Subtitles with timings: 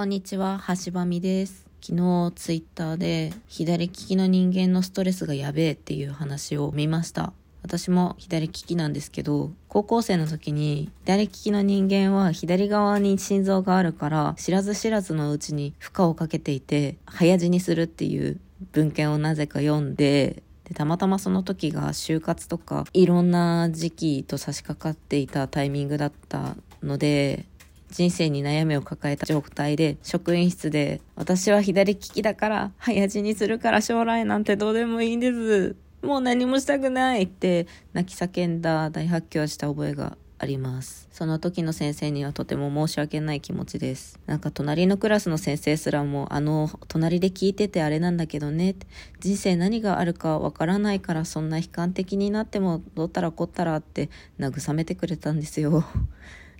[0.00, 1.66] こんにちは、橋場美です。
[1.82, 7.34] 昨日ツイッターで左利きの人間のストレスがやべえっていう話を見ました。
[7.62, 18.40] 私も左利きなんですけど、高校生の時に左利きの人間は左側に心臓があるから知らず知らずのうちに負荷をかけていて早死にするっていう
[18.72, 27.44] 文献をなぜか読んででたまたまその時が就活とかいろんな時期と差し掛かっていたタイミングだったので
[27.90, 41.06] 人生に悩みを抱えた状態で職員室で私は左利きだから早死にするから将来なんてどうでもいいんですもう何もしたくないって泣き叫んだ大発狂した覚えがあります。
[41.12, 44.18] その時の先生にはとても申し訳ない気持ちです。
[44.24, 48.74] なんか隣のクラスの先生すらも、あの、隣で聞いててあれなんだけどね、
[49.20, 55.84] 人生何があるかわからないからそんな悲観的になってもどうたらこったらって慰めてくれたんですよ。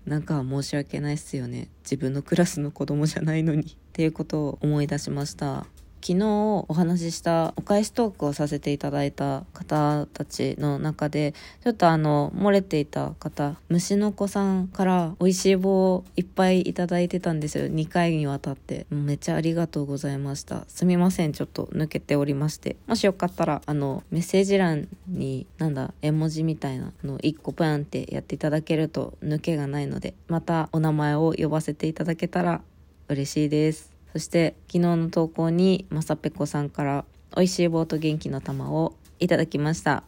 [0.06, 1.68] なんか申し訳ないっすよね。
[1.82, 3.62] 自分のクラスの子供じゃないのに。
[3.62, 5.66] っていうことを思い出しました。
[6.02, 6.26] 昨日
[6.68, 17.66] お話ししたお返しトークをさせていただいた方たちの中でちょっとあの漏れていた方虫の子さんから美味しい棒をいっぱいいただいてたんですよ。
[17.66, 18.86] 2回にわたって。
[18.90, 20.64] めっちゃありがとうございました。
[20.68, 21.32] すみません。
[21.32, 22.76] ちょっと抜けておりまして。
[22.86, 32.62] もしよかったらあのメッセージ欄になんだ絵文字みたいなの1個プンってやっていただけると抜けがないのでまたお名前を呼ばせていただけたら
[33.08, 33.99] 嬉しいです。
[34.12, 37.04] そして昨日の投稿にまさぺこさんから
[37.36, 40.02] 美味しい棒と元気の玉をいただきました。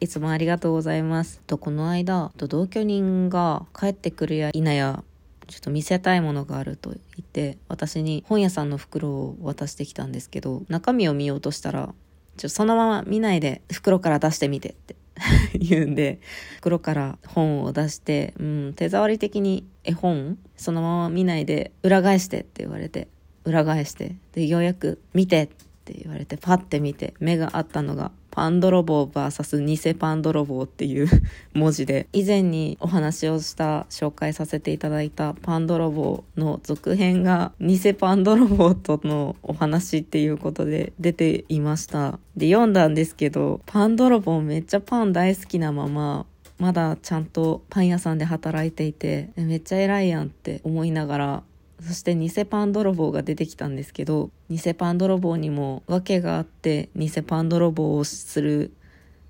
[0.00, 1.40] いつもありがとうございます。
[1.46, 5.02] とこの間同居人が帰ってくるや否や
[5.48, 11.94] ちょっと見せたいものがあると言って私に本屋さんの袋を渡してきたんですけど中身を見ようとしたら
[12.36, 14.94] ちょそのまま見ないで袋から出してみてって
[15.58, 16.20] 言うんで
[16.58, 20.38] 袋から本を出して、うん、手触り的に絵本？
[20.56, 23.08] そのまま見ないで裏返してって言われて。
[23.48, 25.48] 裏返してでようやく見てっ
[25.84, 31.08] て言われてパッて見て目があったのがパン泥棒 VS 偽パン泥棒っていう
[31.54, 42.20] 文字で以前にお話をした紹介させていただいたパン泥棒の続編が偽パン泥棒とのお話っていうことで出ていました。
[42.36, 46.26] で読んだんですけどパン泥棒めっちゃパン大好きなまま
[46.58, 51.42] まだちゃんとパン屋さんで働いていてめっちゃ偉いやんって思いながら
[51.80, 58.72] そして偽パン泥棒が出てきたんですけど偽パン泥棒にも訳があって偽パン泥棒をする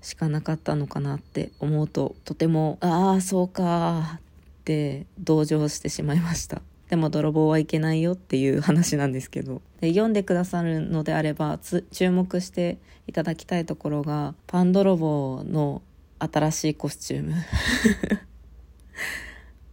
[0.01, 6.61] しかなかったのかなって思うととてもああそうかって同情してしまいました。
[6.89, 9.61] でも泥棒はいけないよっていう話なんですけど。
[9.79, 11.59] で読んでくださるのであれば
[11.91, 15.81] 注目していただきたいところがパン泥棒の
[16.17, 17.33] 新しいコスチューム。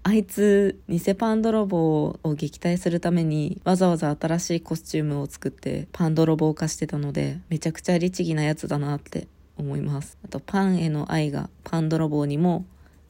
[0.09, 10.16] あいつ偽パン泥棒を撃退するためにわざわざ新しいコスチュームを作ってパン泥棒化してたのでめちゃくちゃ律儀なやつだなって思います。
[10.25, 12.65] あとパンへの愛がパン泥棒にも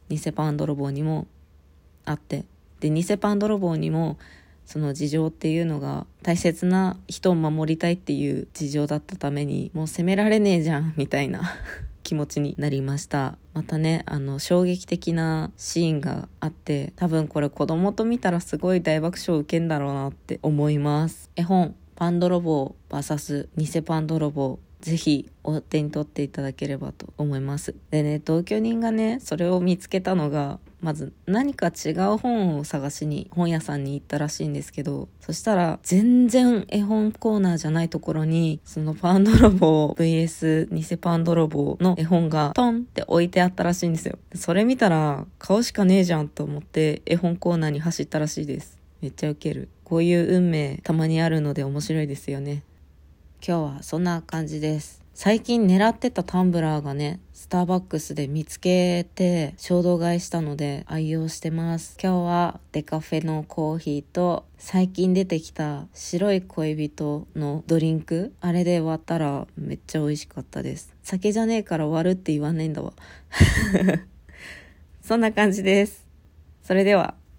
[0.08, 1.26] 偽パン泥棒にも
[2.06, 2.46] あって。
[2.80, 4.16] で偽パン泥棒にも
[4.64, 11.42] その事情っていうのが大切な人を守りたいっていう事情だったためにもう責められねえじゃんみたいな。
[12.06, 13.36] 気持ちになりました。
[13.52, 21.32] またねあの衝撃的なシーンがあって多分これ子供と見たらすごい大爆笑を受けんだろうなって思います。
[21.34, 27.74] 絵本パン泥棒 VS 偽パン泥棒ぜひお手に取っていただければと思います。
[27.90, 44.16] でね同居人がねそれを見つけたのがまず何か違う本を探しに本屋さんに行ったらしいんですけどそしたら全然絵本コーナーじゃないところにそのパン泥棒 VS 偽パン泥棒の絵本がトンって置いてあったらしいんですよ。
[44.36, 48.78] それ見たら顔しかねえじゃんと思って絵本コーナーに走ったらしいです。
[49.02, 49.68] めっちゃウケる。
[49.82, 52.62] こういう運命たまにあるので面白いですよね。
[53.44, 55.05] 今日はそんな感じです。
[55.18, 61.96] 最近狙ってたタンブラーがねスターバックスで見つけて衝動買いしたので愛用してます。
[61.98, 68.34] 今日はデカフェのコーヒーと最近出てきた白い恋人のドリンク。
[68.42, 70.94] あれで割ったらめっちゃ美味しかったです。
[71.02, 72.92] 酒じゃねえから割るって言わないんだわ。
[75.00, 76.06] そんな感じです。
[76.62, 77.14] それでは。